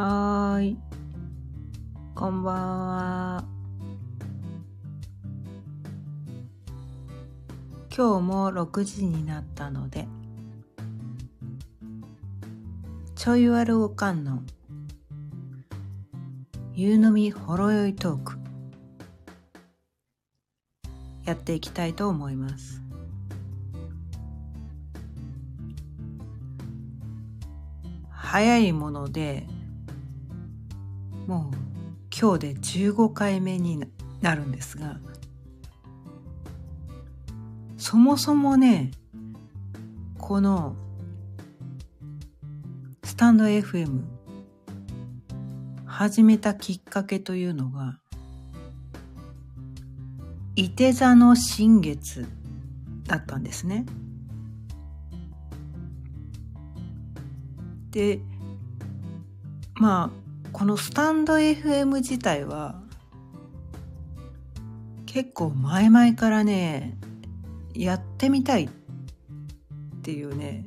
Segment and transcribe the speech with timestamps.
[0.00, 0.76] はーい。
[2.14, 3.44] こんばんは。
[7.90, 10.06] 今日も6時になったので、
[13.16, 14.44] ちょいわるおかんの
[16.74, 18.38] 夕飲みほろ酔いトーク
[21.24, 22.80] やっていきたいと思います。
[28.12, 29.57] 早いもので
[31.28, 31.56] もう
[32.10, 33.84] 今日で15回目に
[34.22, 34.96] なるんですが
[37.76, 38.90] そもそもね
[40.16, 40.74] この
[43.04, 44.00] スタンド FM
[45.84, 47.98] 始めたきっかけというのが
[50.56, 52.26] 伊手座の新月
[53.04, 53.84] だったんですね。
[57.90, 58.20] で
[59.74, 62.80] まあこのスタンド FM 自体は
[65.06, 66.98] 結構前々からね
[67.74, 68.68] やってみたいっ
[70.02, 70.66] ていうね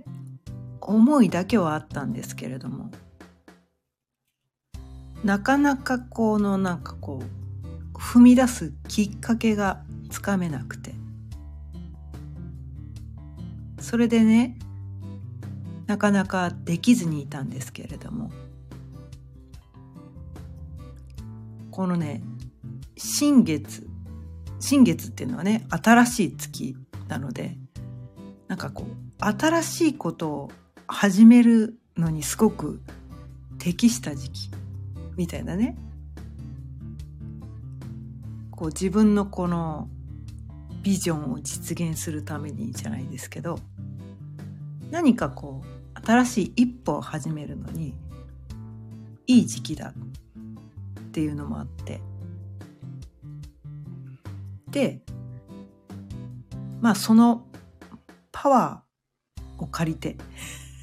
[0.80, 2.92] 思いだけはあったんですけれども。
[5.24, 7.22] なかなかこのなんかこ
[7.94, 10.96] う踏み出すきっかけがつかめなくて。
[13.80, 14.58] それでね
[15.88, 18.32] なかなかできずにいたんですけれども。
[21.72, 22.22] このね
[22.98, 23.88] 新月
[24.60, 26.76] 新月っていうのはね新しい月
[27.08, 27.58] なので
[28.48, 30.52] なんかこう新しいことを
[30.88, 32.82] 始めるのにすごく
[33.58, 34.50] 適した時期
[35.16, 35.78] みたいなね。
[38.52, 39.88] こう自分のこの
[40.84, 43.58] ビジョンを実現するためにじゃないですけど
[44.92, 47.96] 何かこう新しい一歩を始めるのに
[49.26, 49.94] いい時期だ。
[51.12, 52.00] っていうのもあって。
[54.70, 55.02] で
[56.80, 57.46] まあその
[58.32, 60.16] パワーを借りて。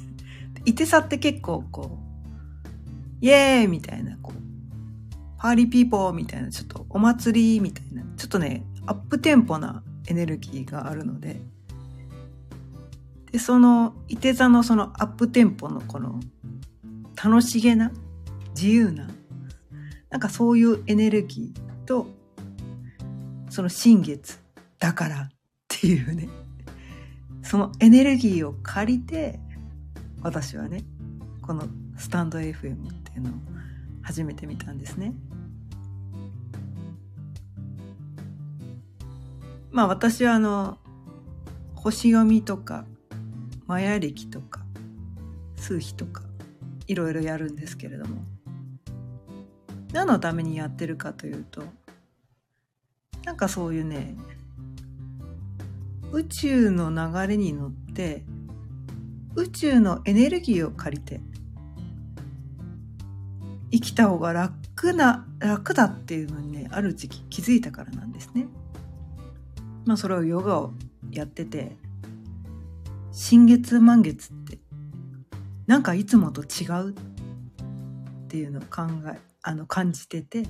[0.67, 1.99] いてさって結構こ
[3.23, 4.43] うイエーイみたいなこう
[5.39, 11.41] パーリーピーポーみたいなちょっとお祭りみたいなちょっとねアップテンポなエネルギーがあるので。
[13.33, 16.19] でそのいて座のそのアップテンポのこの
[17.23, 17.93] 楽しげな
[18.55, 19.09] 自由な
[20.11, 22.07] なんかそういうエネルギーと
[23.51, 24.39] その新月
[24.79, 25.29] だからっ
[25.69, 26.29] ていうね
[27.43, 29.39] そのエネルギーを借りて
[30.23, 30.85] 私はね
[31.43, 31.65] この
[31.97, 33.33] スタンド FM っていうのを
[34.03, 35.15] 始めてみたんですね。
[39.71, 40.79] まあ私はあの
[41.75, 42.85] 星読みとか
[43.67, 44.61] マヤ暦とか
[45.57, 46.23] 数比とか
[46.87, 48.23] いろいろやるんですけれども
[49.93, 51.63] 何のためにやってるかというと
[53.25, 54.17] なんかそういうね
[56.13, 58.23] 宇宙の流れに乗って
[59.35, 61.21] 宇宙のエネルギーを借りて
[63.71, 68.47] 生きた方が楽な楽だっていうのにねある時期気づいたからなんですね。
[69.85, 70.73] まあそれをヨガを
[71.11, 71.77] やってて
[73.13, 74.59] 新月満月って
[75.67, 76.95] なんかいつもと違うっ
[78.29, 78.83] ていうのを考
[79.13, 80.45] えあの感じてて。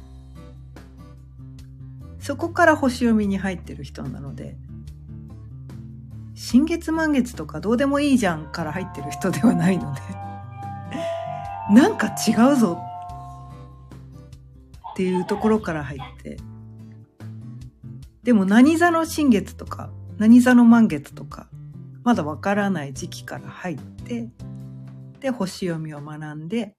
[2.21, 4.57] そこから星読みに入ってる人なので
[6.35, 10.01] 新月満月とかどうでもいいじゃんから入ってる人ではないので
[11.73, 12.79] なんか違うぞ
[14.93, 16.37] っていうところから入って
[18.25, 21.49] でも何座の新月とか何座の満月とか
[22.05, 24.29] まだわからない時期から入って
[25.21, 26.75] で星読みを学んで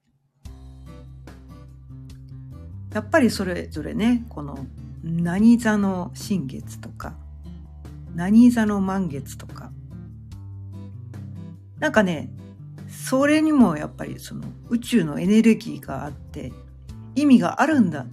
[2.92, 4.66] やっぱりそれぞれねこの
[5.02, 7.14] 何座の新月とか
[8.14, 9.72] 何座の満月とか
[11.78, 12.30] なんかね
[12.88, 16.52] それにもやっぱりその宇宙のエネルギーがあって
[17.14, 18.06] 意味があるんだっ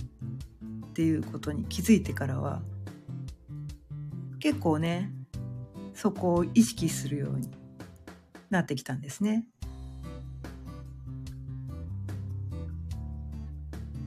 [0.94, 2.62] ていうことに気づいてからは
[4.40, 5.12] 結構ね
[5.94, 7.50] そこを意識するように
[8.50, 9.46] なってきたんですね。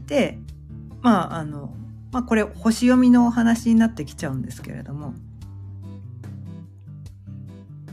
[0.06, 0.39] で
[1.02, 1.75] まああの、
[2.12, 5.14] まあ、これ星読みのお話になってきちゃうんですけれども。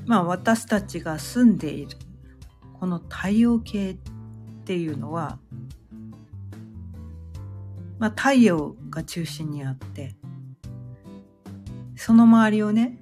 [0.05, 1.97] まあ私たちが住んでいる
[2.79, 3.97] この太陽系っ
[4.63, 5.37] ていうのは、
[7.99, 10.15] まあ、太陽が中心にあって
[11.97, 12.97] その周りをね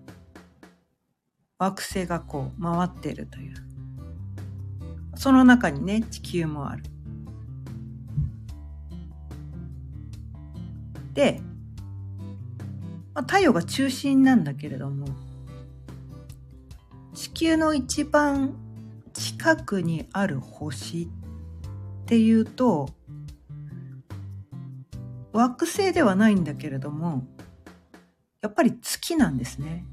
[1.60, 3.66] 惑星がこう回っているという。
[5.16, 6.84] その中にね地球もある。
[13.14, 15.08] まあ、太陽が中心なんだけれども
[17.14, 18.54] 地球の一番
[19.14, 21.08] 近くにある星っ
[22.06, 22.90] ていうと
[25.32, 27.26] 惑星ではないんだけれども
[28.42, 29.86] やっぱり月なんですね。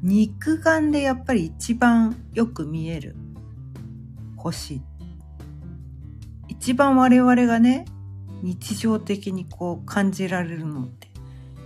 [0.00, 3.16] 肉眼でやっぱり一番よく見える
[4.36, 4.80] 星。
[6.46, 7.86] 一番我々がね、
[8.42, 11.08] 日常的にこう感じられるのって、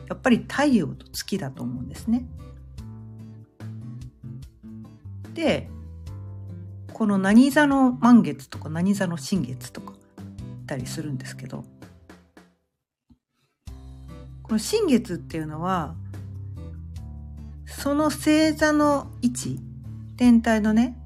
[0.08, 2.24] やっぱり太陽と月だと思うんですね。
[5.34, 5.68] で、
[6.92, 11.64] この何座の満月とか何座の新月とか言ったりするんですけど、
[14.42, 15.94] この新月っていうのは、
[17.66, 19.60] その星座の位置、
[20.16, 20.98] 天体のね、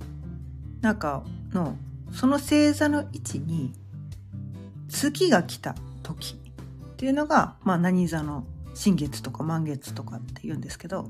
[0.80, 1.22] 中
[1.52, 1.76] の、
[2.10, 3.72] その星座の位置に、
[4.94, 11.08] 月が来た時っていうのが、まあ何座の新月とか満月とかって言うんですけど、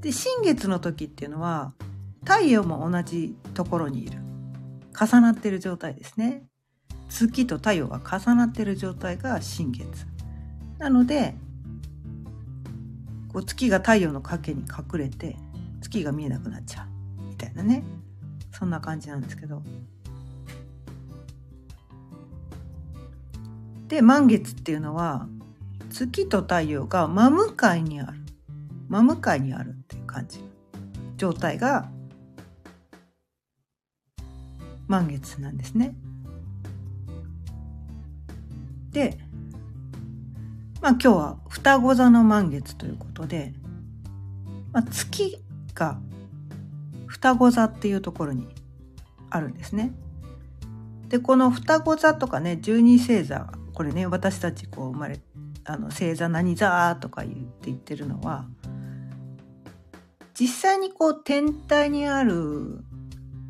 [0.00, 1.72] で、新月の時っていうのは、
[2.24, 4.18] 太陽も同じところにいる。
[4.98, 6.44] 重なってる状態ですね。
[7.08, 10.06] 月と太陽が重なってる状態が新月。
[10.78, 11.34] なので
[13.32, 15.36] こう月が太陽の影に隠れて
[15.80, 16.86] 月が見えなくなっちゃ
[17.18, 17.84] うみたいなね
[18.52, 19.62] そんな感じなんですけど
[23.94, 25.28] で満月っていうのは
[25.88, 28.18] 月と太陽が真向かいにある
[28.88, 30.40] 真向かいにあるっていう感じ
[31.16, 31.88] 状態が
[34.88, 35.94] 満月なんですね。
[38.90, 39.16] で
[40.82, 43.52] まあ今日は双子座の満月ということで、
[44.72, 45.38] まあ、月
[45.72, 46.00] が
[47.06, 48.48] 双子座っていうところに
[49.30, 49.92] あるんですね。
[51.08, 55.20] で、この双子座とかね、十二星座、これね、私たちこう生まれ、
[55.64, 58.46] あの、星座何座とか言って言ってるのは、
[60.34, 62.84] 実際にこう天体にある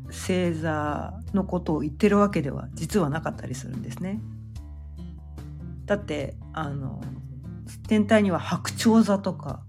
[0.07, 4.21] 星座のことを言ってるわけでは実はなかったりするんですね。
[5.85, 7.01] だってあの
[7.87, 9.63] 天体には白鳥座とか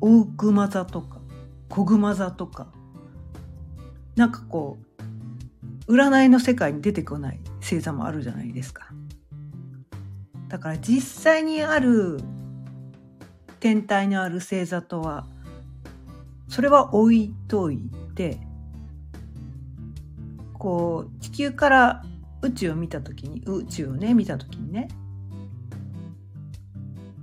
[0.00, 1.20] 大熊座とか
[1.68, 2.68] 小熊座とか
[4.16, 4.78] なんかこ
[5.88, 8.90] う占いの世界に出てこない星座もあるじゃないですか。
[10.50, 12.20] だから実際にある
[13.60, 15.26] 天体にある星座とは
[16.48, 17.78] それは置いとい
[18.16, 18.38] て
[20.58, 22.04] こう地球から
[22.42, 24.88] 宇宙を見た時に宇宙をね見た時にね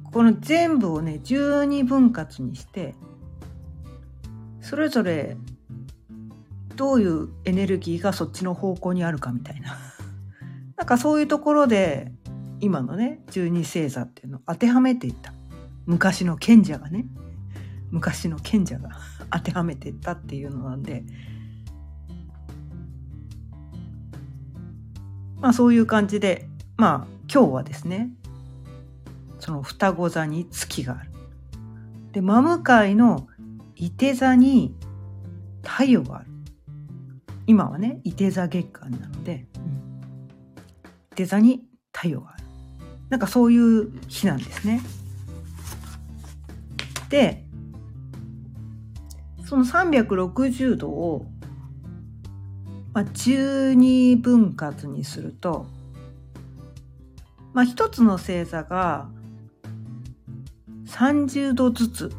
[0.05, 2.95] この全部をね12分割にして
[4.61, 5.35] それぞれ
[6.77, 9.77] どういうエネルギーがそっちの方向にあるかみたいな。
[10.77, 12.11] なんかそういうところで
[12.59, 15.33] 今のね十二星座っていうのを当てはめていった
[15.85, 17.05] 昔の賢者がね
[17.91, 18.89] 昔の賢者が
[19.31, 21.03] 当てはめていったっていうのなんで
[25.39, 28.11] まあそういう感じでまあ今日はですね
[29.39, 31.11] その双子座に月がある。
[32.11, 33.27] で、真向かいの
[33.75, 34.75] 伊手座に
[35.63, 36.27] 太陽がある。
[37.45, 39.71] 今はね、伊手座月間なので、うん、
[41.13, 42.36] 伊手座に太陽がある。
[43.09, 44.81] なんかそういう日なんですね。
[47.09, 47.45] で、
[49.45, 51.25] その360度を、
[52.93, 55.67] まあ、12分割にすると、
[57.53, 59.09] まあ、一つの星座が
[60.87, 62.11] 30度ずつ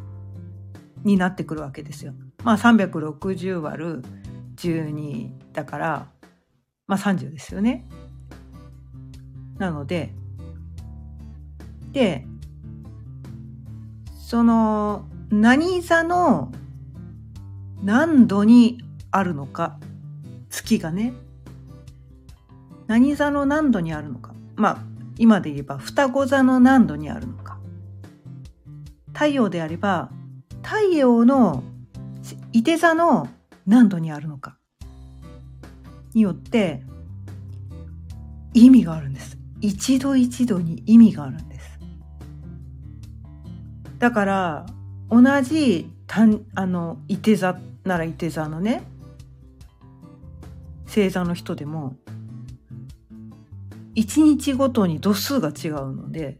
[1.03, 2.13] になってくるわけですよ。
[2.43, 4.03] まあ360割る
[4.55, 6.07] 12だから、
[6.87, 7.87] まあ30ですよね。
[9.57, 10.13] なの、で、
[14.15, 16.51] その何座の
[17.83, 18.81] 何度に
[19.11, 19.79] あるのか、
[20.49, 21.13] 月がね、
[22.87, 24.33] 何座の何度にあるのか。
[24.55, 24.77] まあ、
[25.17, 27.59] 今で言えば双子座の何度にあるのか。
[29.19, 30.09] 太陽であれば
[30.63, 31.61] 太陽の
[32.53, 33.27] いて座の
[33.67, 34.57] 何度にあるのか
[36.13, 36.83] によって
[38.53, 41.48] 意味があるんです一度一度に意味があるんです
[43.99, 44.65] だから
[45.09, 48.83] 同じたんあのいて座ならいて座のね
[50.87, 51.95] 星座の人でも
[53.93, 56.37] 一日ごとに度数が違うので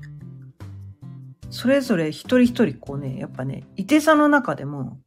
[1.50, 5.00] それぞれ一人一人こうね、やっぱね、いて座の中でも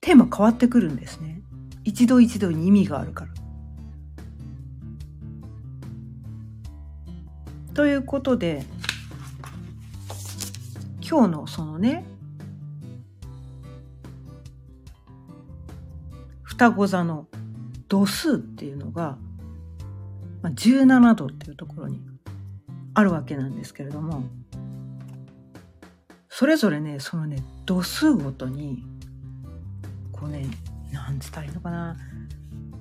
[0.00, 1.42] テーマ変わってくるんですね。
[1.84, 3.30] 一度一度に意味があるから。
[7.74, 8.64] ということで、
[11.08, 12.04] 今日のそのね
[16.42, 17.26] 双子座の
[17.88, 19.18] 度数っていうのが、
[20.44, 22.00] 17度っていうところに
[22.94, 24.24] あるわけなんですけれども
[26.28, 28.84] それぞれねそのね度数ごとに
[30.12, 30.46] こうね
[30.92, 31.96] なんつったらいいのかな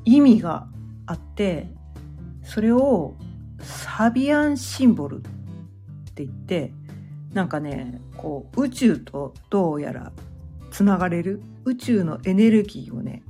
[0.06, 0.68] 意味が
[1.06, 1.70] あって
[2.44, 3.16] それを
[3.62, 5.22] サビアンシンボルっ
[6.14, 6.74] て言って
[7.34, 10.12] なんかねこう宇宙とどうやら
[10.72, 13.24] つながれる宇宙のエネルギーをね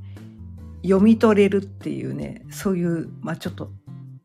[0.83, 3.71] 読み取れるっていうねそういう、まあ、ちょっと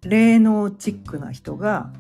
[0.03, 1.93] 霊能チックな人が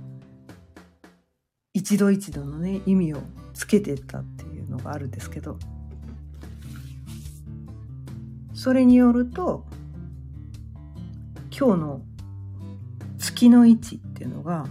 [1.73, 3.19] 一度一度のね意味を
[3.55, 5.59] つけてったっていうのがあるんですけど
[8.55, 9.65] それによると
[11.57, 12.03] 今日の
[13.19, 14.67] 月の位置っていうのが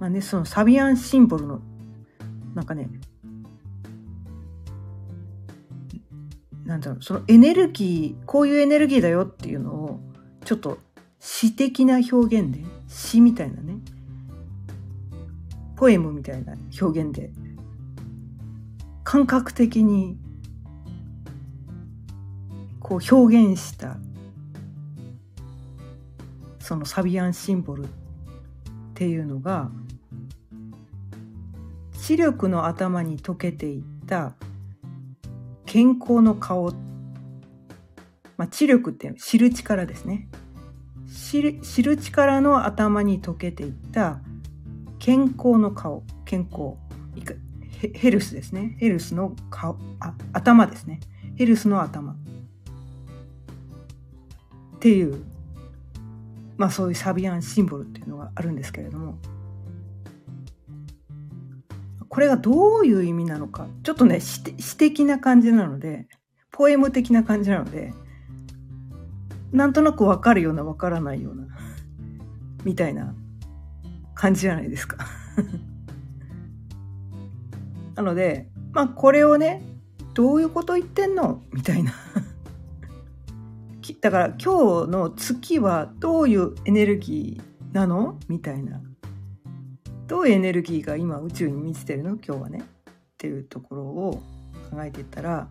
[0.00, 1.60] まあねそのサビアンシンボルの
[2.54, 2.88] なんかね
[6.64, 10.00] なんだろうそのエネルギーこういうエネルギーだよっていうのを
[10.44, 10.78] ちょっと
[11.18, 13.74] 詩的な表現で詩みたいなね
[15.76, 17.30] ポエムみたいな表現で
[19.04, 20.16] 感覚的に
[22.78, 23.96] こう表現した
[26.58, 27.88] そのサビアンシンボルっ
[28.94, 29.70] ていうのが
[32.10, 34.32] 視力の頭に溶けていった
[35.64, 36.72] 健康の顔、
[38.36, 40.28] まあ、知力って知る力ですね。
[41.06, 44.20] 知る知る力の頭に溶けていった
[44.98, 46.74] 健康の顔健康
[47.80, 48.74] ヘルスですね。
[48.80, 50.98] ヘルスの顔あ頭ですね。
[51.36, 52.14] ヘルスの頭。
[52.14, 52.16] っ
[54.80, 55.22] ていう
[56.56, 59.16] まあそういうサビアンシンボルっていうのがあるんですけれども。
[62.10, 66.06] これがどういう意味なのかちょっとね詩的な感じなので
[66.50, 67.94] ポエム的な感じなので
[69.52, 71.46] なんとなくわかるようなわからないような
[72.64, 73.14] みたいな
[74.14, 74.98] 感じじゃないですか。
[77.96, 79.62] なので、まあこれをね、
[80.14, 81.42] どういうこと言ってんの？
[81.52, 81.92] みたいな。
[84.00, 88.18] だから今日の月はどういうエネルギーなの？
[88.28, 88.80] みたいな。
[90.10, 92.16] どういうエネルギーが今宇宙に満ちてるの？
[92.16, 92.58] 今日はね。
[92.58, 94.20] っていうところを
[94.68, 95.46] 考えていったら、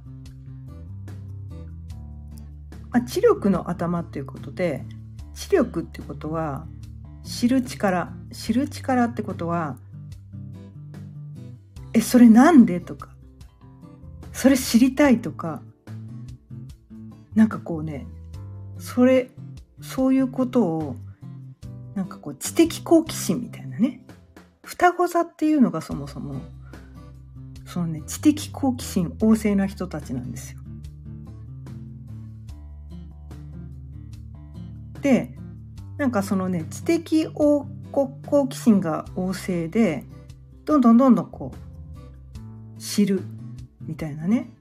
[2.92, 4.84] まあ、知力の頭っていうことで、
[5.34, 6.66] 知力ってことは
[7.24, 9.78] 知る力知る力ってことは
[11.94, 12.82] えそれなんで？
[12.82, 13.12] とか
[14.34, 15.62] それ知りたいとか
[17.34, 18.08] なんかこうね
[18.78, 19.30] それ
[19.80, 20.96] そういうことを
[21.96, 24.04] なんかこう知的好奇心みたいなね。
[24.70, 26.42] 双子座っていうのがそもそも
[27.66, 30.60] そのね知的好奇心旺盛な人たちなんですよ。
[35.02, 35.34] で
[35.98, 37.68] なんかそのね知的好
[38.48, 40.06] 奇心が旺盛で
[40.66, 41.52] どんどんどんどんこ
[42.78, 43.24] う知る
[43.82, 44.52] みたいなね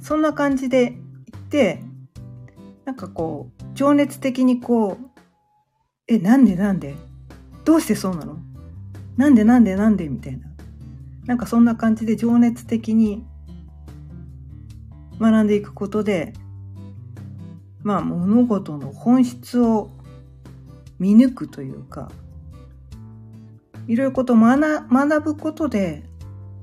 [0.00, 1.82] そんな感じでいって
[2.86, 5.20] なんかこう情熱的にこう
[6.08, 7.11] 「えなんでなんで
[7.64, 8.38] どうしてそうなの？
[9.16, 10.48] なんでなんでなんで?」みたいな。
[11.26, 13.24] なんかそんな感じで情熱的に
[15.20, 16.32] 学んでいくことで
[17.84, 19.90] まあ物事の本質を
[20.98, 22.10] 見抜くというか
[23.86, 26.02] いろいろこと学学ぶことで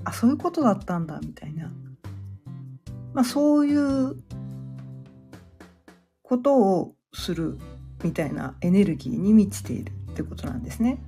[0.04, 1.72] あそういうことだったんだみたいな、
[3.14, 4.18] まあ、そういう
[6.22, 7.58] ことをする
[8.04, 9.94] みたいなエネルギーに満ちている。
[10.20, 11.00] ってことなんですね。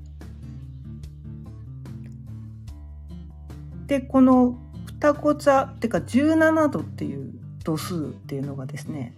[3.88, 7.34] でこの双子座っていうか17度っていう
[7.66, 9.18] 度数っていうのがですね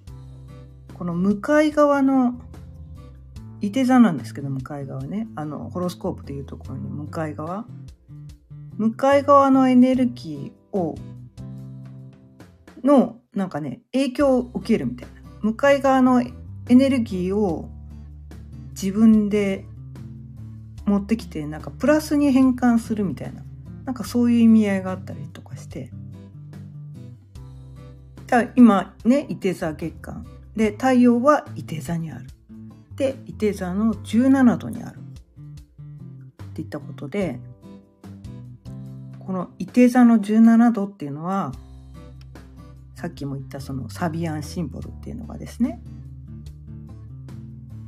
[0.96, 2.42] この向かい側の
[3.62, 5.28] いて座なんですけど向かい側ね。
[5.36, 7.66] あのホロスコープでいうところに向かい側。
[8.78, 10.96] 向かい側のエネルギーを
[12.84, 15.22] のなんかね影響を受けるみたいな。
[15.42, 16.34] 向かい側のエ
[16.70, 17.70] ネルギーを
[18.72, 19.66] 自分で
[20.86, 23.44] 持ってきてなんかプラスに変換するみたいな。
[23.86, 25.92] なんかそういう意味合いがあったりとかして。
[28.28, 30.26] だ今ね伊手座月間。
[30.56, 32.28] で太陽は伊手座にある。
[32.96, 35.00] で伊手座の17度にある。
[36.44, 37.40] っていったことで
[39.20, 41.52] この伊手座の17度っていうのは
[42.96, 45.82] さっきも言ったそのサビアンシンボルっていうのがですね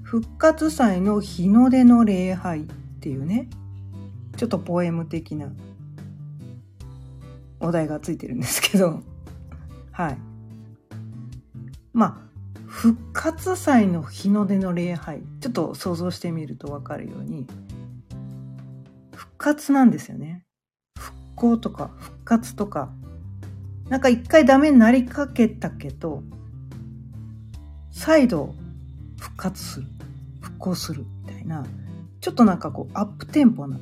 [0.04, 2.66] 復活祭の日の出の礼拝。
[3.06, 3.48] っていうね
[4.36, 5.52] ちょっとポエム的な
[7.60, 9.02] お題がついてるんですけど、
[9.92, 10.18] はい。
[11.94, 12.18] まあ、
[12.66, 17.48] 復活祭の日の出の礼拝、ちょっと想像してみるとわかるように、
[19.14, 20.44] 復活なんですよね。
[20.98, 22.92] 復興とか復活とか、
[23.88, 26.24] なんか一回ダメになりかけたけど、
[27.92, 28.54] 再度
[29.18, 29.88] 復活する、
[30.42, 31.66] 復興するみたいな、
[32.26, 33.78] ちょっとなんかこうアップテンポな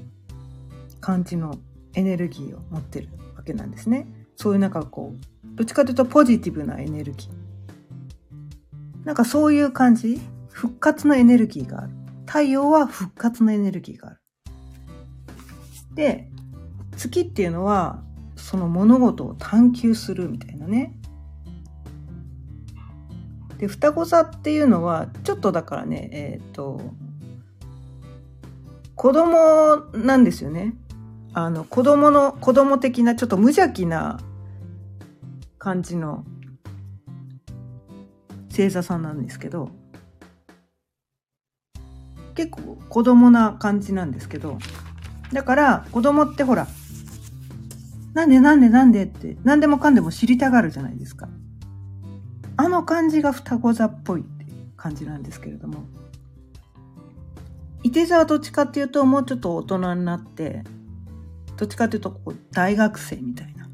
[0.99, 1.57] 感じの
[1.93, 3.07] エネルギーを持ってる
[3.37, 4.05] わけなんですね。
[4.35, 9.05] そういうなんかこう、どっちかというとポジティブなエネルギー。
[9.05, 10.19] なんかそういう感じ？
[10.49, 11.93] 復活のエネルギーがある。
[12.25, 14.19] 太陽は復活のエネルギーがある。
[15.93, 16.29] で、
[16.97, 18.03] 月っていうのは、
[18.35, 20.99] その物事を探求するみたいなね。
[23.57, 26.81] で、双子座っていうのは、ちょっとだからね、えっ、ー、と、
[28.95, 30.73] 子供なんですよね。
[31.33, 34.19] あの、子供の、子供的な、ちょっと無邪気な
[35.57, 36.23] 感じの
[38.49, 39.71] 星座さんなんですけど、
[42.35, 44.57] 結構子供な感じなんですけど、
[45.31, 46.67] だから子供ってほら、
[48.13, 51.27] なんでなんでなんでって何でもかんでも知りたがるじゃないですか。
[52.57, 54.45] あの感じが双子座っぽいって
[54.77, 55.85] 感じなんですけれども。
[57.83, 60.63] 伊手座はどっちかっていうともうちょっと大人になって、
[61.57, 63.67] どっちかっていうとこう大学生みたいな。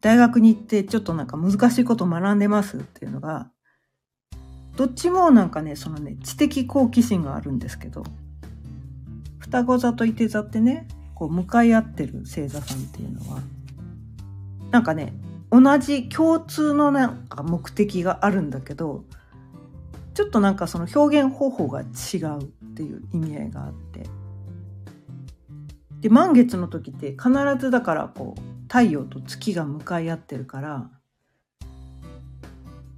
[0.00, 3.50] 大学に行ってちょっとなんか難しいこと学んでますっていうのが、
[4.76, 8.02] どっちもなんかね、そのね、知的好奇心があるんですけど、
[9.38, 13.40] 双子座と伊手座ってね、こう向かい合ってる星座さんっていうのは、
[14.70, 15.12] なんかね、
[15.50, 19.04] 同じ共通のなんか目的があるんだけど、
[20.14, 24.06] ちょっとなんかその表現方法が違うっていう意味合いがあって。
[26.00, 30.90] で、満月の時って必ずだからこう、太陽と月が向かい合ってるから、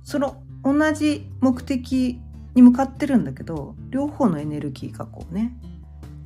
[0.05, 2.21] その同じ目的
[2.55, 5.57] に向かってるんだけど両方のエネルギーがこうね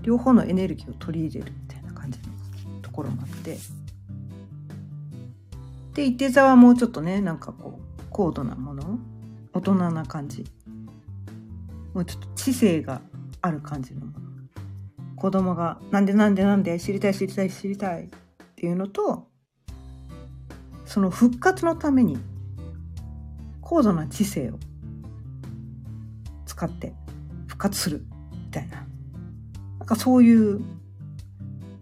[0.02, 3.56] 両方のエネルギーを取り入れるみたいな感じのところもあって
[5.94, 8.98] で伊手座はもうちょっとねなんかこう高度なもの
[9.52, 10.44] 大人な感じ
[11.94, 13.00] もうちょっと知性が
[13.48, 14.28] ある感じのもの。
[15.16, 18.08] 子供が「なんでなんでなんで知りたい知りたい知りたい」っ
[18.54, 19.26] ていうのと
[20.84, 22.18] その復活のために
[23.60, 24.58] 高度な知性を
[26.46, 26.94] 使って
[27.46, 28.86] 復活するみたいな。
[29.78, 30.60] なんかそういう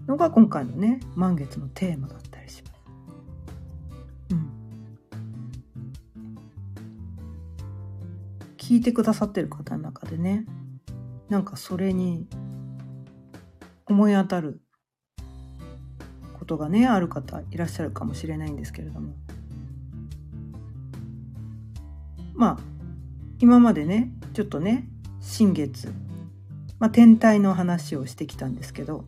[0.07, 2.76] のが今回のね満月のテーマだったりします。
[4.31, 4.50] うん、
[8.57, 10.46] 聞いてくださってる方の中でね
[11.29, 12.29] なんかそれに
[13.87, 14.61] 思い当たる
[16.39, 19.15] ことがねある方いらっしゃるかもしれないんですけれども。
[22.35, 22.59] まあ
[23.41, 24.87] 今までねちょっとね
[25.21, 25.93] 新月、
[26.79, 29.05] まあ、天体の話をしてきたんですけど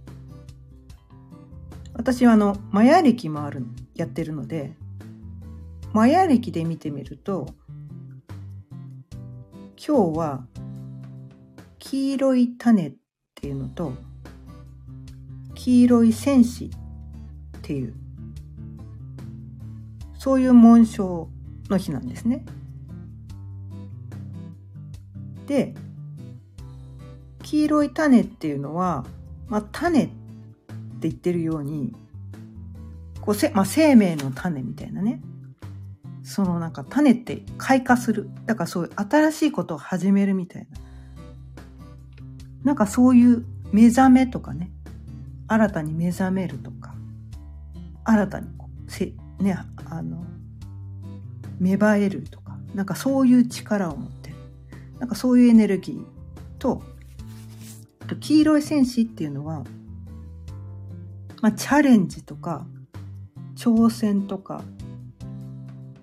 [1.95, 4.73] 私はあのマヤ暦もあるやってるので
[5.93, 7.47] マヤ暦で見てみると
[9.77, 10.47] 今日は
[11.91, 12.93] 黄色い種っ
[13.35, 13.95] ていうのと
[15.55, 17.95] 黄色い戦士っていう
[20.19, 21.31] そういう紋章
[21.71, 22.45] の日なんですね。
[25.47, 25.75] で
[27.43, 29.07] 黄色い種っていうのは、
[29.47, 30.13] まあ、種って
[31.09, 31.95] 言ってるように
[33.23, 35.23] こうせ、まあ、生命の種みたいなね。
[36.23, 38.29] そのなんか種って開花する。
[38.45, 40.88] だからそういう新しいことを始めるみたいな。
[42.65, 44.71] なんかそういう目覚めとかね
[45.47, 46.95] 新たに目覚めるとか
[48.05, 50.25] 新たにこうせねあの
[51.61, 54.37] 芽生えるとかなんかそういう力を持ってる
[54.99, 56.19] なんかそういうエネルギー
[56.59, 56.83] と、
[58.21, 59.65] 黄色い戦士っていうのは、
[61.41, 62.67] まあ、チャレンジとか、
[63.57, 64.63] 挑戦とか、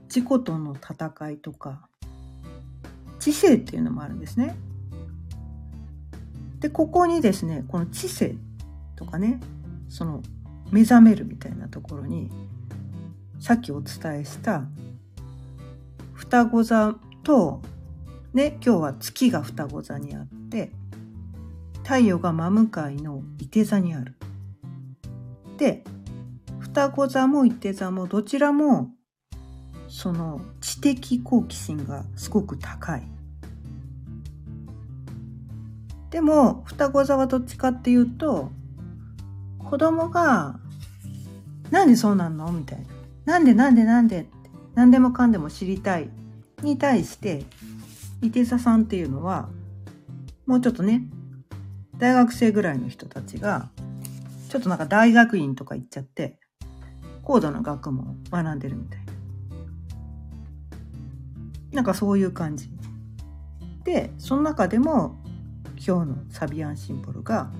[0.03, 1.87] 自己との戦いとか、
[3.19, 4.55] 知性っていうのもあるんですね。
[6.59, 8.35] で、ここにですね、この知性
[8.95, 9.39] とかね、
[9.89, 10.21] その
[10.71, 12.31] 目覚めるみたいなところに、
[13.39, 14.63] さっきお伝えした
[16.13, 17.61] 双子座と
[18.35, 20.69] で、今日は月が双子座にあって、
[21.83, 24.17] 太陽が真向かいの伊手座にある。
[25.57, 25.85] で、
[26.59, 28.89] 双子座も伊手座もどちらも、
[29.87, 33.07] その知的好奇心がすごく高い。
[36.15, 38.49] でも、双子座はどっちかっていうと、
[39.59, 40.61] 子供が、
[41.71, 42.49] なんでそうなんの？
[42.53, 42.79] みたい
[43.25, 43.33] な。
[43.33, 43.53] なんで？
[43.53, 43.83] なんで？
[43.83, 44.21] なんで？
[44.21, 44.29] って、
[44.75, 46.09] 何でもかんでも知りたい。
[46.61, 47.43] に対して、
[48.21, 49.49] 伊手座さんっていうのは、
[50.45, 51.01] もうちょっとね、
[51.97, 53.67] 大学生ぐらいの人たちが、
[54.47, 56.39] ちょっとなんか大学院とか行っちゃって、
[57.23, 59.05] 高度な学問を学んでるみたいな。
[61.73, 62.69] なんかそういう感じ。
[63.83, 65.17] で、その中でも
[65.77, 67.51] 今日のサビアンシンボルが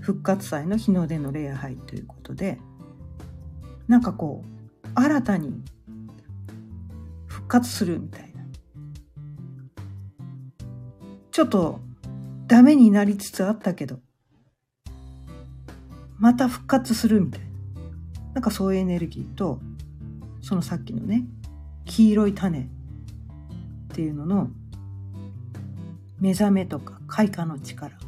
[0.00, 2.58] 復活祭の日の出の礼拝ということで
[3.88, 5.62] なんかこう新たに
[7.26, 8.42] 復活するみたいな。
[11.30, 11.80] ちょっと
[12.46, 14.00] ダメになりつつあったけど
[16.18, 17.46] また復活するみたいな。
[18.34, 19.60] なんかそういうエネルギーと
[20.40, 21.24] そのさっきのね
[21.84, 22.66] 黄色い種っ
[23.94, 24.50] ていうのの
[26.22, 27.98] 目覚めとか開花の力っ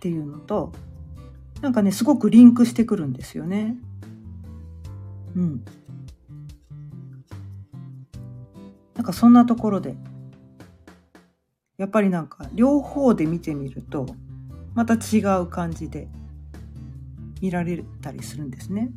[0.00, 0.72] ていうのと
[1.60, 3.76] なんかねすごくリンクしてくるんですよね。
[5.36, 5.64] うん。
[8.94, 9.94] なんかそんなところで
[11.76, 14.06] やっぱりなんか両方で見てみると
[14.74, 16.08] また違う感じで
[17.42, 18.88] 見られたりするんですね。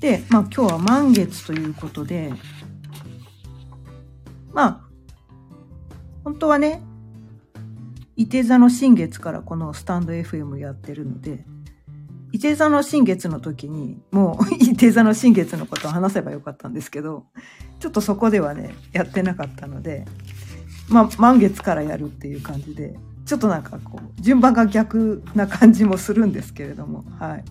[0.00, 2.32] で、まあ今日は満月ということで、
[4.54, 4.80] まあ、
[6.22, 6.80] 本当はね、
[8.16, 11.44] 伊手座の新月からこのスタンド FM やってるので、
[12.32, 17.26] 伊手座の新月の時にもう 伊手座の新月のことを話せばよかったんですけど、
[17.80, 20.06] ちょっとそこではね、やってなかったので、
[20.88, 27.44] まあ満月からやるっていう感じで、ちょっとなんかこう、順番が逆な感じもするんですけれども、はい。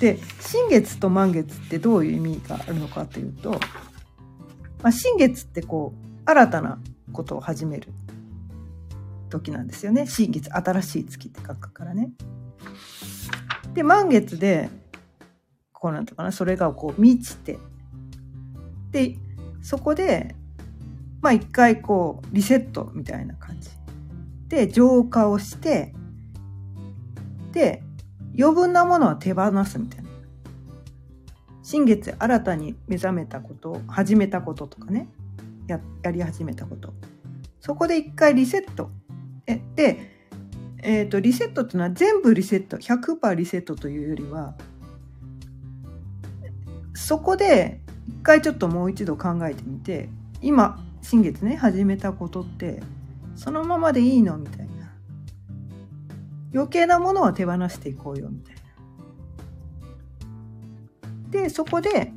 [0.00, 3.60] で、新月と満月ってどういう意味があるのかというと、
[4.82, 6.78] まあ、新月ってこう、新たな
[7.12, 7.92] ことを始める
[9.30, 10.06] 時なんですよね。
[10.06, 12.10] 新月、新しい月って書くからね。
[13.74, 14.68] で、満月で、
[15.72, 17.58] こうなんとかな、それがこう満ちて、
[18.90, 19.16] で、
[19.62, 20.36] そこで、
[21.20, 23.70] まあ一回こう、リセットみたいな感じ。
[24.48, 25.94] で、浄化をして、
[27.52, 27.82] で、
[28.38, 30.01] 余分なものは手放すみたいな。
[31.62, 35.08] 新月新たに目覚めたこと、始めたこととかね、
[35.68, 36.92] やり始めたこと。
[37.60, 38.90] そこで一回リセット
[39.46, 40.10] えで、
[40.82, 44.54] えーと、リセットっていうのは全部リセット100%リセットというよりは
[46.94, 50.08] そこで一回ちょっともう一度考えてみて
[50.40, 52.82] 今新月ね始めたことって
[53.36, 54.92] そのままでいいのみたいな
[56.52, 58.61] 余計なものは手放していこうよみたいな。
[61.32, 62.12] でそこで、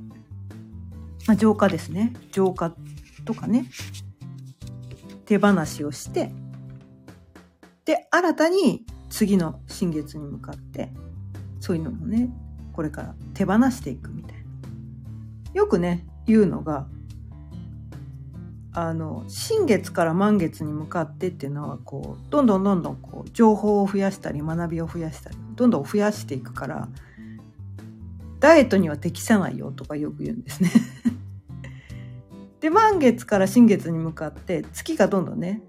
[1.25, 2.75] まあ、浄化ですね浄化
[3.25, 3.65] とかね
[5.25, 6.31] 手放しをして
[7.85, 10.91] で、新たに次の新月に向かって、
[11.59, 12.29] そういうのもね、
[12.73, 14.43] これから手放していくみたいな。
[15.53, 16.87] よくね、言うのが、
[18.73, 26.89] あの、新月から満月に向かってっていうのは、こう、どんどんどんどんこう、情報を増やしたり、学びを増やしたり、どんどん増やしていくから、
[28.45, 30.69] ダイエットには適さないよとかよく言うんですね。
[32.61, 35.63] で、満月から新月に向かって、月がどんどんね、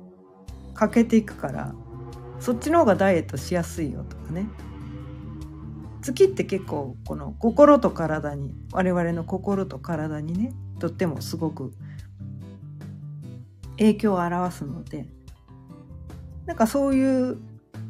[0.75, 1.75] 欠けていくから、
[2.39, 4.47] そっちの方がダイエットしやすいよとかね。
[6.03, 11.73] 月って結構この心と体に我々の心と体にねとってもすごく
[13.79, 15.09] 影響を表すので
[16.45, 17.39] なんかそういう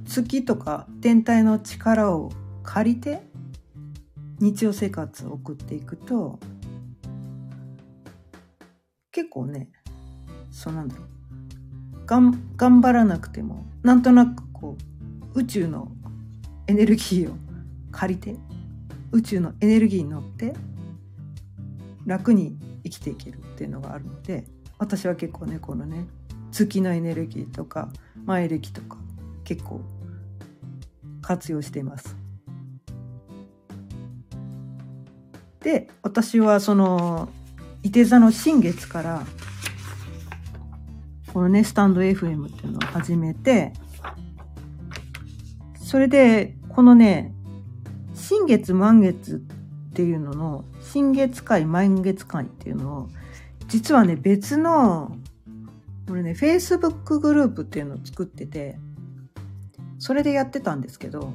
[0.06, 2.30] 月とか天体の力を
[2.62, 3.22] 借りて
[4.40, 6.38] 日常生活を送っていくと
[9.12, 9.70] 結構ね
[10.50, 11.06] そうなんだろう
[12.06, 14.76] 頑張らなくてもなんとなくこ
[15.34, 15.88] う宇宙の
[16.66, 17.36] エネルギーを
[17.90, 18.36] 借りて
[19.12, 20.54] 宇宙のエネルギーに乗って
[22.04, 24.44] 楽に生きていけるっていうのがあるので
[24.78, 26.06] 私は結構ねこのね
[26.52, 27.90] 月のエネルギーとか
[28.24, 28.98] 前歴とか
[29.44, 29.80] 結構
[31.22, 32.25] 活用しています。
[35.66, 37.28] で私はその
[37.82, 39.26] 伊手座の新月から
[41.36, 43.74] このね、スタンド FM っていうのを始めて、
[45.82, 47.34] それで、このね、
[48.14, 49.42] 新月満月
[49.90, 53.08] っていうのの、新月会満月会っていうのを、
[53.68, 55.14] 実はね、別の、
[56.08, 58.78] これね、Facebook グループっていうのを作ってて、
[59.98, 61.34] それでやってたんですけど、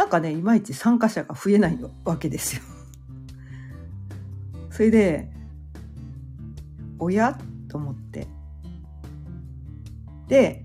[0.00, 2.62] なんかね、いまいち参加者が増えないわけですよ。
[4.72, 5.30] それで、
[6.98, 7.38] おや？
[7.68, 8.26] と思って。
[10.26, 10.64] で、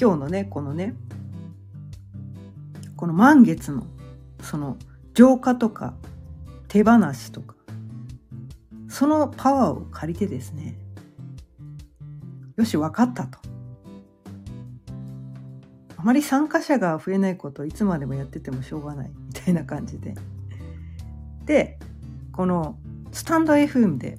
[0.00, 0.94] 今日のね、このね、
[2.94, 3.84] この満月の、
[4.42, 4.76] その
[5.12, 5.94] 浄化とか
[6.68, 7.56] 手放しとか、
[8.88, 10.78] そのパワーを借りてですね、
[12.54, 13.40] よし、分かったと。
[15.98, 20.14] あまり参加者が増えないことをいつまでもやっててもしょうがないみたいな感じで。
[21.44, 21.78] で、
[22.32, 22.78] この
[23.10, 24.18] スタンド FM で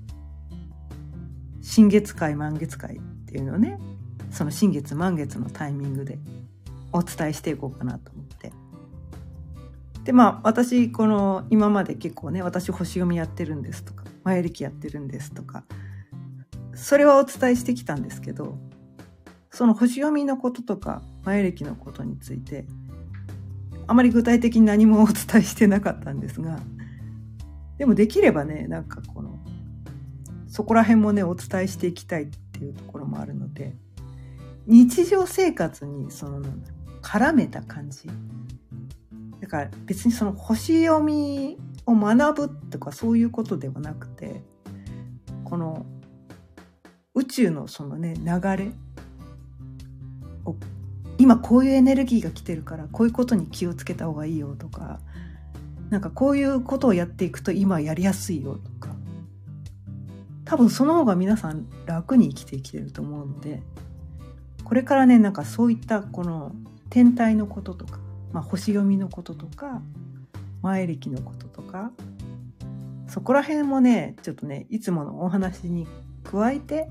[1.61, 3.79] 新月会満月会っていうのをね、
[4.29, 6.19] その新月満月のタイミングで
[6.91, 8.51] お伝えしていこうかなと思って。
[10.03, 15.63] で、まあ私、この今まで結構ね、私星読みやってるんですとか、前歴やってるんですとか、
[16.73, 18.57] それはお伝えしてきたんですけど、
[19.51, 22.65] その星読みのこととか前歴のことについて
[23.87, 26.59] あまり具体的に何もお伝えしてなかったんですが
[27.77, 29.39] でもできればねなんかこの
[30.47, 33.75] そこら辺もねお伝えしていきたいっていうところもあるので
[34.67, 36.41] 日常生活にその
[37.01, 38.07] 絡めた感じ。
[39.39, 44.43] だから別にその星読みを学ぶとかそういうことではなくて
[45.45, 45.85] この
[47.15, 48.71] 宇宙のそのね流れ
[51.17, 54.99] 今こういうエネルギーが来てるからこういうことに気をつけた方がいいよとか
[55.89, 58.99] なんかこういうことをやっていくと今やりやすいよとか。
[60.49, 63.61] 多分その方が皆さん楽に生きてきてると思うので
[64.63, 66.53] これからねなんかそういったこの
[66.89, 67.99] 天体のこととか、
[68.33, 69.83] まあ、星読みのこととか
[70.63, 71.91] 前歴のこととか
[73.07, 75.87] そこら辺もねちょっとねいつものお話に
[76.23, 76.89] 加えて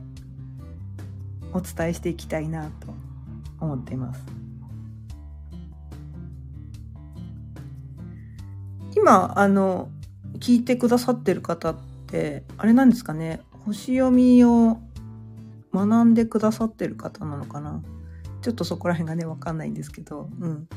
[1.52, 2.94] お伝えしていきたいなと
[3.60, 4.24] 思っています。
[8.96, 9.90] 今、あの、
[10.38, 14.78] 聞いてくださってる方って、あれなんですかね、星読みを
[15.72, 17.82] 学んでくださってる方なのかな？
[18.40, 20.68] ちょっとそこら辺がね、わかんないんですけど、うん。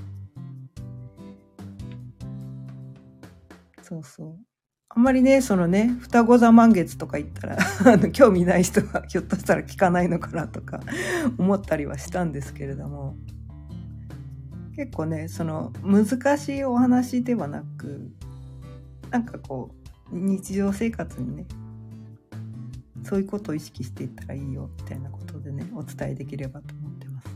[3.81, 4.50] そうそう。
[4.93, 7.58] あんまりね、そのね、双子座満月とか言ったら、
[7.93, 10.82] あの、興味ない人はひょっとしたら聞かないのかなとか
[11.39, 13.15] 思ったりはしたんですけれども、
[14.75, 18.12] 結構ね、その、難しいお話ではなく、
[19.12, 19.73] なんかこ
[20.12, 21.45] う、日常生活にね、
[23.04, 27.27] そういうことを意識していったらいいよ、みたいなことでね、お伝えできればと思ってます。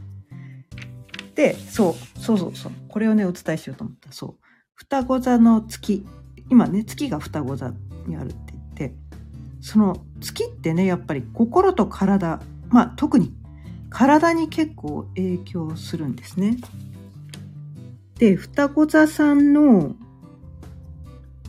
[1.35, 4.11] で、そう、そうそうそう、これをね、お伝えしようと思った。
[4.11, 4.45] そう。
[4.73, 6.05] 双子座の月
[6.49, 7.73] 今ね月が双子座
[8.07, 8.95] にあるって言って
[9.61, 13.33] その月ってねやっぱり心と体まあ特に
[13.89, 16.57] 体に結構影響するんですね。
[18.19, 19.95] で双子座さんの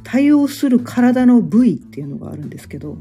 [0.02, 2.96] 対応する体の部位っていうのがあるんですけど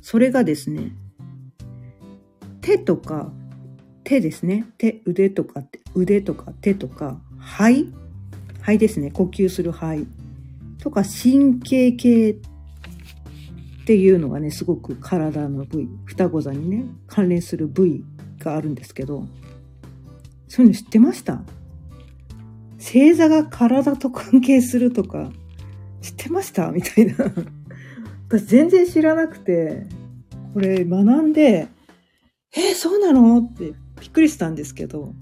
[0.00, 0.92] それがですね
[2.60, 3.30] 手とか
[4.04, 5.62] 手ですね手腕とか
[5.94, 7.92] 腕とか手とか肺
[8.62, 9.10] 肺ですね。
[9.10, 10.06] 呼吸する肺。
[10.78, 12.36] とか神経系っ
[13.84, 15.88] ていうのがねすごく体の部位。
[16.06, 18.04] 双子座にね関連する部位
[18.38, 19.26] があるんですけど。
[20.48, 21.42] そういうの知ってました？
[22.78, 25.30] 星座が体と関係するとか。
[26.00, 26.70] 知ってました？
[26.72, 27.14] みたいな。
[28.28, 29.86] 私全然知らなくて。
[30.54, 31.68] これ学んで
[32.54, 33.38] えー、そうなの？
[33.40, 35.14] ってびっくりしたんですけど。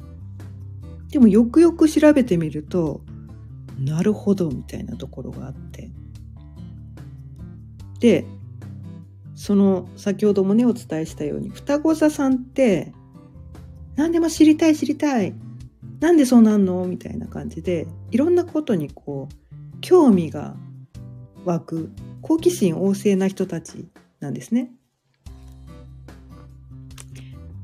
[1.11, 3.03] でもよくよく調べてみると
[3.81, 5.91] なるほどみたいなところがあって
[7.99, 8.27] で
[9.35, 12.93] その先ほどもねお伝えしたように双子座さんって
[13.97, 15.35] 何でも知りたい知りたい
[16.01, 20.57] なんでそうなんのみたいな感じでいろんなことにこう興味が
[21.45, 23.89] 湧く好奇心旺盛な人たち
[24.21, 24.71] なんですね。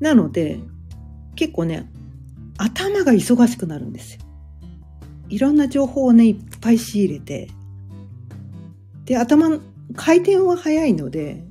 [0.01, 0.61] なので
[1.35, 1.91] 結構ね
[2.59, 4.26] 頭が忙しくなるんですよ。
[5.29, 7.49] いろんな情報をね、いっぱい仕入れて、
[9.05, 9.61] で、頭、
[9.95, 11.45] 回転は早いので、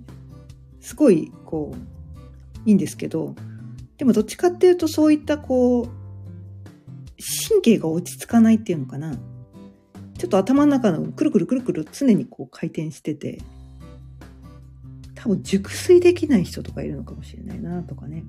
[0.82, 3.36] すごい、こう、いいんですけど、
[3.98, 5.88] でもどっちかっていうとそういったこう、
[7.50, 9.16] 神経が落ち着かないっていうのかな。
[10.18, 13.42] ちょっと頭の中のくるくるくるくる常にこう回転してて、
[15.16, 18.26] 多分熟睡できない人とかいるのかもしれないなとかね。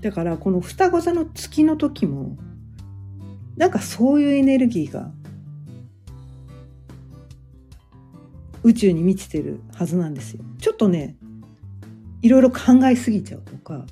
[0.00, 2.36] だからこの双子座の月の時も
[3.58, 5.10] なんかそういうエネルギーが
[8.62, 10.44] 宇宙に満ちてるはずなんですよ。
[10.60, 11.16] ちょっとね、
[12.22, 13.84] いろいろ考えすぎちゃうとか、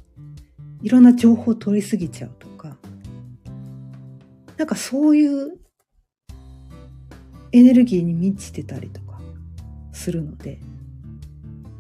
[0.83, 2.77] いろんな情報を取りすぎちゃうとか、
[4.57, 5.59] なんかそういう
[7.53, 9.21] エネルギーに満ちてたりとか
[9.93, 10.61] するので、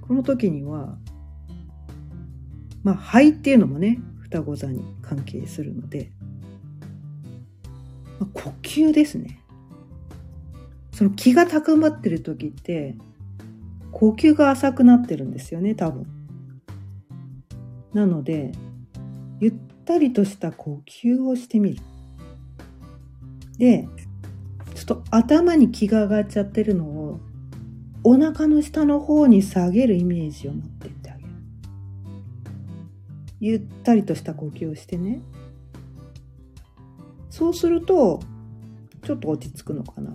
[0.09, 0.99] この時には、
[2.83, 6.12] まあ肺っていうのもね双子座に関係するので、
[8.33, 9.40] 呼吸ですね。
[10.92, 12.94] その気が高まってる時って
[13.92, 16.07] 呼吸が浅くなってるんですよね多分。
[17.92, 18.52] なので
[19.40, 21.83] ゆったりとした呼吸をしてみる。
[23.59, 23.88] で
[24.74, 27.20] ちょっと頭に気が上がっちゃってるのを
[28.05, 31.29] お腹の下の方に下げるイメージを持ってってあげる。
[33.40, 35.20] ゆったりとした呼吸をしてね。
[37.37, 38.20] そうすると
[39.05, 40.11] ちょっと落ち着くのかな。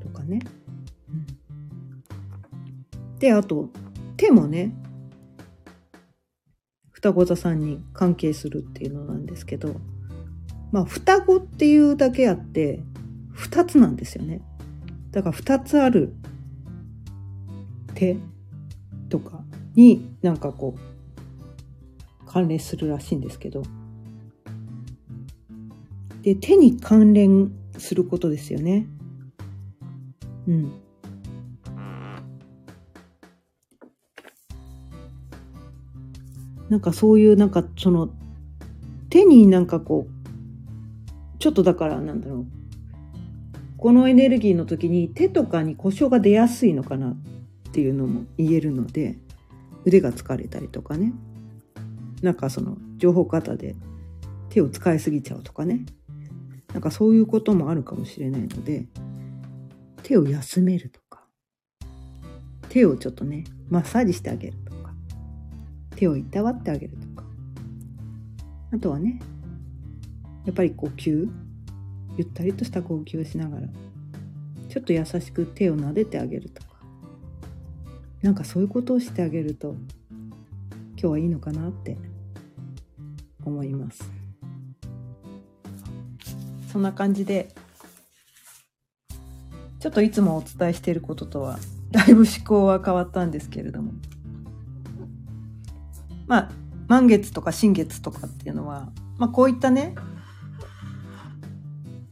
[0.00, 0.38] とかね、
[1.08, 1.12] う
[3.02, 3.68] ん、であと
[4.16, 4.72] 手もね
[6.92, 9.74] 双子座さんに関係するっていうのなんですけど
[10.70, 12.78] まあ双子っていうだけあって
[13.34, 14.42] 2つなんですよね。
[15.10, 16.14] だから2つある
[17.96, 18.16] 手
[19.08, 19.42] とか
[19.74, 23.64] になんかこう関連するらしいんですけど。
[26.22, 28.86] で手に関連することですよね。
[30.46, 30.72] うん。
[36.68, 38.10] なんかそういうなんかその
[39.08, 42.46] 手になんかこうちょっとだからなんだろう。
[43.76, 47.14] このエネルギーの時に手とかに故障が出やすいのかなっ
[47.72, 49.16] ていうのも言えるので
[49.86, 51.14] 腕が疲れたりとかね。
[52.20, 53.74] なんかその情報型で
[54.50, 55.86] 手を使いすぎちゃうとかね。
[56.72, 58.86] なんかそういうこともあるかもしれないので
[60.02, 61.24] 手を休めるとか
[62.68, 64.92] 手をちょっとねマッサージしてあげるとか
[65.96, 67.28] 手をいたわってあげるとか
[68.72, 69.20] あとはね
[70.46, 71.28] やっぱり呼吸
[72.16, 73.68] ゆったりとした呼吸をしながら
[74.68, 76.68] ちょっと優しく手を撫でてあげるとか
[78.22, 79.74] なんかそういうことをしてあげると
[80.96, 81.96] 今日はいいのかなって
[83.44, 84.19] 思います。
[86.70, 87.54] そんな感じで。
[89.80, 91.58] ちょっといつもお伝えしていることとは
[91.90, 93.92] だいぶ思考は変わったんですけれども。
[96.26, 96.50] まあ
[96.86, 99.94] 満月とか新月とかっていうのは、まあ、こういったね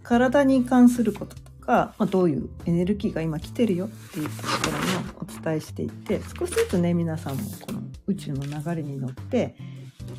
[0.03, 9.57] 体に関することとか、まあ、どういうエネルギーが今来てるよっていうところもお伝えしていて少しずつね皆さんもこの宇宙の流れに乗って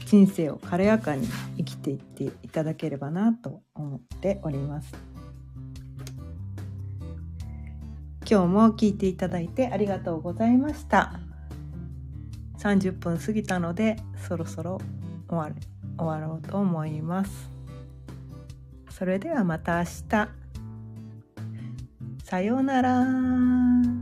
[0.10, 4.92] 人生を軽やかに生きていっていただければなと思っております。
[8.28, 11.20] 今日も聞いていただいてありがとうございました。
[12.58, 14.82] 30分過ぎたのでそろそろ
[15.28, 15.56] 終わる
[15.96, 17.52] 終わろうと思います。
[18.90, 20.30] それではまた明日。
[22.24, 23.99] さようなら。